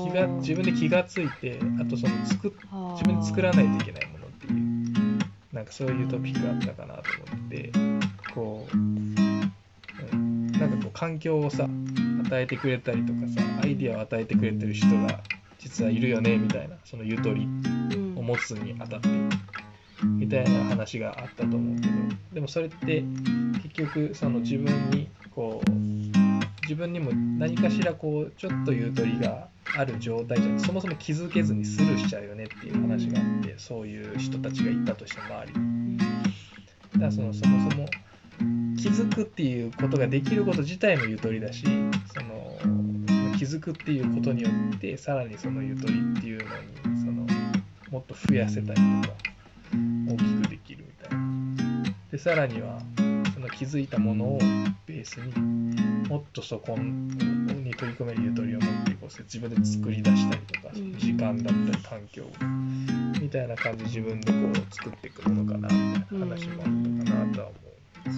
[0.08, 2.52] 気が自分で気がついてあとその作っ
[2.94, 7.72] 自分で作らないといけないものっていうなんかそういうトピックがあったかなと思って
[8.34, 11.68] こう、うん、なんかこう環境をさ
[12.26, 15.22] 与えてくれたりとかさアイディアを与えてくれてる人が
[15.60, 17.48] 実はいるよねみたいなそのゆとり
[18.16, 19.10] を持つにあたって
[20.04, 21.94] みたいな話があったと思うけど
[22.34, 23.04] でもそれって
[23.64, 25.72] 結局その自分にこう
[26.62, 35.98] 自分にも何かしらこうちょっとゆとりがある状態じゃそもそも気づけずにスルーしちゃうよねっていう話があってそういう人たちがいたとして周りに。
[35.98, 37.86] だからそのそもそも
[38.78, 42.58] 気づくっていうことができること自体もゆとりだしその
[43.38, 46.48] 気づくっていうことによってさらにそのゆとりっていう
[46.86, 47.28] のにその
[47.92, 49.16] もっと増やせたりとか
[50.10, 51.94] 大きくできるみたいな。
[52.12, 52.82] でさらには
[53.34, 54.40] その気づいたものを
[54.86, 55.34] ベースに
[56.08, 57.37] もっとそこに
[57.78, 60.98] 取り込めるゆとりを持っていこう自分で作り出したりとかうん。
[60.98, 62.24] 時間だったり環境
[63.22, 66.70] みたいな感じで自分でこう作っていくものかなみたいな話もあっ
[67.06, 67.56] たかなとは思
[68.06, 68.16] そう。
[68.16, 68.18] う。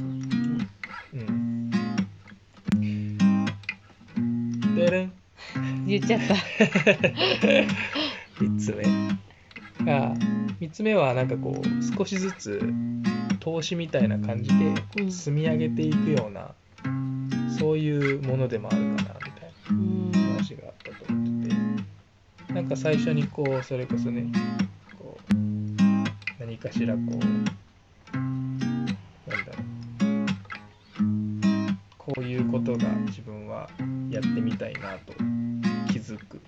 [1.13, 1.69] うん。
[4.76, 5.12] でれん
[5.86, 6.34] 言っちゃった。
[8.39, 8.84] 3つ目。
[9.86, 10.13] が
[10.60, 11.67] 3つ目はなんかこう
[11.98, 12.62] 少しずつ
[13.39, 14.56] 投資みたいな感じで
[15.00, 15.12] うん。
[15.12, 16.54] 積み上げていくような、
[17.58, 19.38] そういうものでもあるかなみたい
[19.69, 21.69] 話があったと思ってて。
[22.53, 24.25] なんか最初にこうそれこそね
[24.97, 25.34] こう
[26.39, 28.95] 何かしらこうなんだ
[29.29, 29.69] ろう。
[31.97, 33.69] こういうことが自分は
[34.10, 35.13] やってみたいなと
[35.93, 36.38] 気づく。
[36.38, 36.41] っ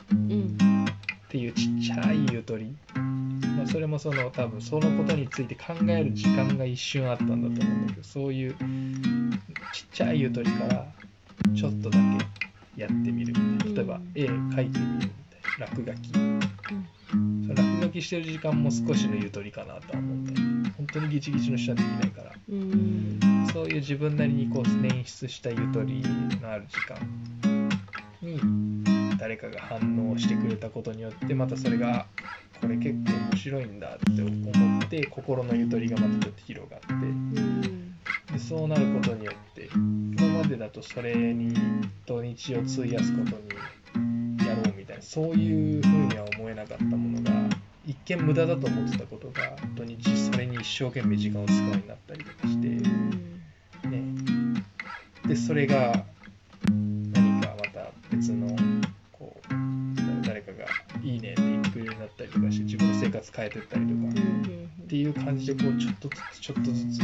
[1.30, 2.76] ていうちっちゃいゆとり、
[3.56, 10.86] まあ、それもその多分そのことについて考える時間が一瞬あったんだと思うんだけどそういうちっちゃいゆとりから
[11.56, 13.76] ちょっとだけやってみるみたいな。
[13.76, 15.66] 例えばうん絵描いてみるみたいな。
[15.68, 16.12] 落書き。
[16.12, 22.32] その落書きしてる時間も少しのゆとりかなとは思うんだよね本当にギチギチの人はできないから。
[22.50, 23.20] うん。
[23.52, 26.02] そういう自分なりにこう捻出したゆとり
[26.42, 27.70] のある時間
[28.22, 28.40] に
[29.18, 32.06] 誰かが反応してくれたことによってまたそれが
[32.62, 36.94] これ結構面白いんだって思って心のゆとりがまたちょっと広がって。
[36.94, 37.72] うん。
[38.32, 41.54] でそうなることによって今までだとそれに
[42.06, 43.38] 土日を費やすこと
[44.00, 47.32] にやろうみたいなそういうふうには思えなかったものが
[47.86, 52.68] 一見無駄だと思ってたことが土日それに一生懸命時間を使うようになったりとかして。
[53.88, 54.04] ね、
[55.28, 56.06] でそれが
[56.70, 58.56] 何かまた別の
[59.12, 60.66] こう誰かが
[61.04, 67.02] 「いいね」って言ってくれるようになったりとかして自分の生活変えてったりとかうんっていう感じでこうちょっとずつちょっとずつ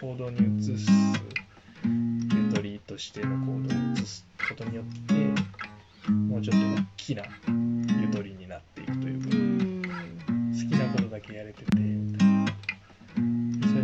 [0.00, 1.43] 行動に移すゆ
[2.94, 5.14] としての行動を移すことによって
[6.12, 7.24] もうちょっと大きな
[8.00, 9.82] ゆとりになっていくというかうん。
[10.52, 11.86] 好きなことだけやれててそれ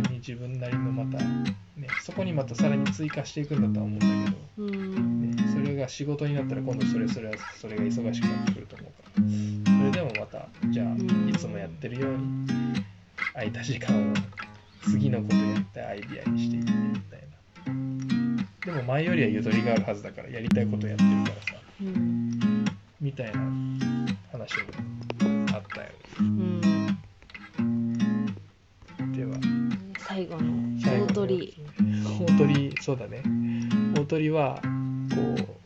[0.09, 5.35] に自分なりのまた、ね、そこにまたさらに追加していくんだとは思うんだけど、うん。
[5.35, 9.79] ね、それが仕事になったら今度それそれはそれが忙しくなってくると思うから。
[9.79, 11.29] それでもまたじゃあうん。
[11.29, 12.47] いつもやってるように
[13.33, 14.13] 空いた時間を
[19.91, 22.65] ゆとりがあるはずだからやりたいことやってるからさうん。
[23.01, 23.39] みたいな
[24.31, 24.63] 話も
[25.53, 25.89] あったよ。
[26.19, 26.61] うん。
[29.11, 29.37] では。
[29.97, 31.57] 最後の大鳥。
[32.19, 33.23] 大鳥そうだね。
[33.95, 34.69] 大鳥はこ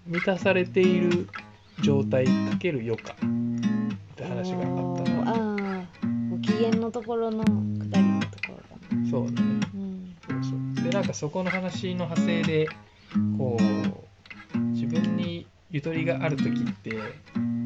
[0.07, 1.27] う満たされている
[1.81, 3.13] 状態かける余暇。
[3.13, 3.17] っ
[4.15, 4.65] て話があっ
[5.03, 5.23] たの。
[5.25, 5.85] ああ
[6.31, 7.51] ご機嫌のところの下
[7.99, 9.59] りのところかなそうだね。
[9.73, 10.15] うん。
[10.29, 10.83] そうそう。
[10.85, 12.69] でなんかそこの話の派生で
[13.37, 14.04] こう
[15.75, 16.91] ゆとりがある時って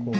[0.03, 0.11] こ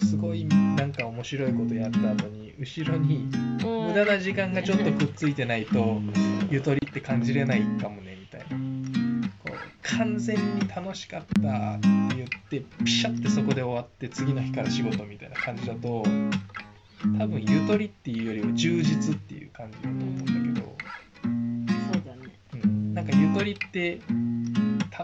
[0.00, 3.28] うすごいなんか面白いことやった後に後ろに
[3.64, 3.86] うん。
[3.88, 6.00] 無駄な時間がちょっとくっついてないと
[6.48, 9.28] ゆとりって感じれないかもねみたいな。
[9.44, 16.04] こう完全に楽しかったって言ってピシャってそこで終わって次の日から仕事みたいな感じだと
[17.18, 20.76] 多分ゆとりっていうよりは充実っていう感じだと思うんだけど、
[21.92, 22.38] そうだね。
[22.62, 23.98] うん、なんかゆとりって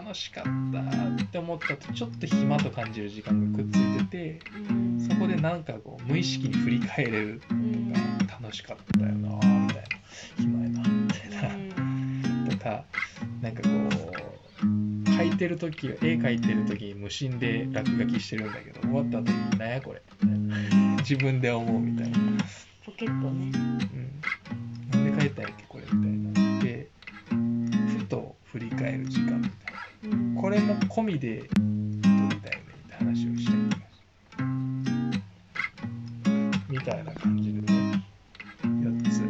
[0.09, 0.43] 楽しかっ
[0.73, 5.07] たって思ったとちょっと暇と感じる時間がくっついててうん。
[5.07, 9.89] そこでなんかこう無意識に振り返れるうんのが楽しかったよなみたいな
[10.35, 11.45] 暇やなみた。
[11.45, 12.51] いな。
[12.51, 12.83] とか
[13.39, 14.65] なんかこう
[15.11, 20.57] 描いてる時絵描いてる時に無心で落書きしてるんだけど終わった後に「なんやこれ」みたいな。
[21.01, 22.17] 自分で思うみたいな。
[22.83, 26.63] ポケットねうん、なんで書いたんやっけこれみたいな。
[26.63, 26.89] で
[27.99, 29.68] ふと振り返る時間みたいうんな
[30.49, 32.33] これも込みでゆとりだよね
[32.73, 33.83] って話をしたりとか
[36.67, 38.03] みたいな感じでね
[38.63, 39.21] 4つ、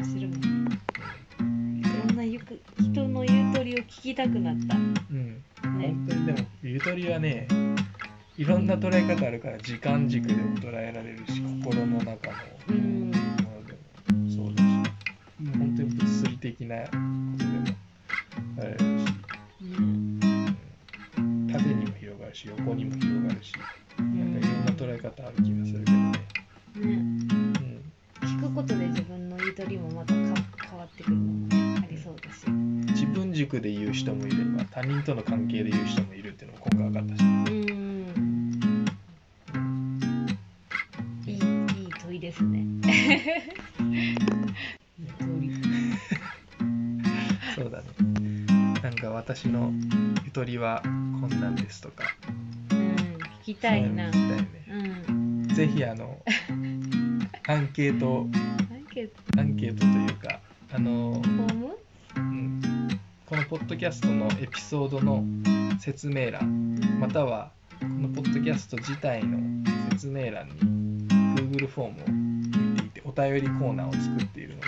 [0.00, 0.24] 面白い。
[1.80, 4.76] いろんなゆく人のゆとりを聞きたくなった。
[4.76, 4.80] う
[5.14, 5.40] ん、ね。
[5.62, 7.48] 本当にでもゆとりはね
[8.36, 12.34] いろんな捉え方あるから時間軸でも捉えられるし心の中の
[12.68, 13.78] うんものでも。
[14.28, 14.64] そうだし
[15.58, 16.84] 本当に物理的な
[34.74, 37.30] 他人との関係で言う人もいるっていうのも今回分かったし、うん。
[41.24, 41.40] いいいい
[42.02, 42.66] 問いですね。
[47.54, 47.86] そうだね。
[48.82, 49.72] なんか私の
[50.24, 52.02] ゆとりはこんなんですとか。
[52.72, 52.96] うん
[53.44, 54.12] 聞きたいな。
[54.12, 54.48] そういうの聞きたいね。
[55.06, 55.46] うん。
[55.54, 56.20] ぜひあの
[57.46, 58.26] アンケート
[63.84, 65.22] キャストのエピソードの
[65.78, 69.38] 説明欄またはこのポッドキャスト自体の
[69.90, 71.06] 説明欄に
[71.36, 74.62] Google フォームを見ていてお便りコーナーを作っているの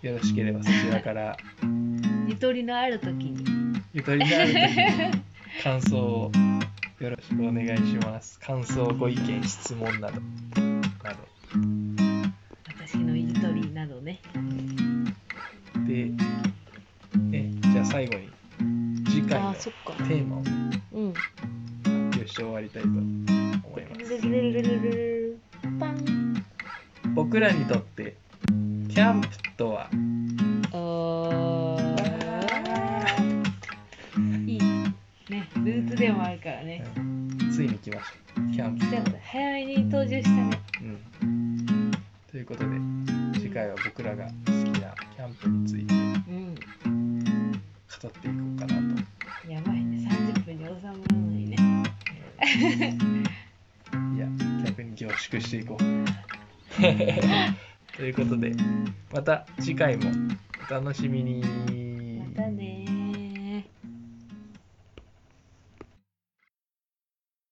[0.00, 1.36] でよろしければそちらから。
[2.26, 3.44] ゆとりのある時に。
[3.92, 5.22] ゆとりのある時に。
[5.62, 6.32] 感想を
[6.98, 8.40] よろしくお願いします。
[8.40, 10.65] 感想ご意見質問など
[59.76, 60.10] 次回も
[60.70, 61.55] お楽しみに。